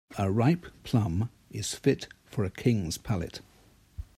A 0.17 0.31
ripe 0.31 0.65
plum 0.83 1.29
is 1.51 1.75
fit 1.75 2.07
for 2.25 2.43
a 2.43 2.49
king's 2.49 2.97
palate. 2.97 3.41